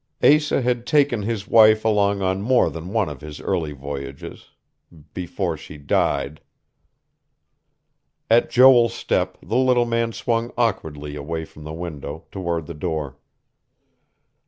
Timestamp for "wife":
1.47-1.85